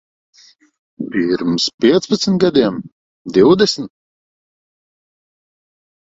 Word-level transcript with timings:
Pirms 1.15 1.65
piecpadsmit 1.83 2.39
gadiem? 2.43 2.75
Divdesmit? 3.35 3.91